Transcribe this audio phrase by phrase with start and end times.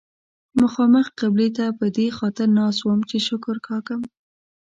[0.61, 4.01] مخامخ قبلې ته په دې خاطر ناست وم چې شکر کاږم.